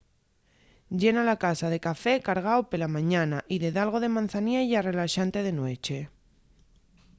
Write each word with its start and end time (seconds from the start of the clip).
llena 1.01 1.25
la 1.27 1.35
casa 1.43 1.67
de 1.73 1.79
café 1.87 2.13
cargao 2.27 2.61
pela 2.71 2.93
mañana 2.95 3.37
y 3.55 3.59
de 3.63 3.69
dalgo 3.77 3.97
de 4.01 4.13
mazaniella 4.15 4.85
relaxante 4.89 5.39
de 5.43 5.53
nueche 5.59 5.99